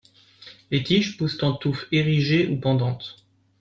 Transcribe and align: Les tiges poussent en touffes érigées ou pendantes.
Les 0.71 0.81
tiges 0.81 1.15
poussent 1.15 1.43
en 1.43 1.53
touffes 1.53 1.85
érigées 1.91 2.47
ou 2.47 2.57
pendantes. 2.59 3.17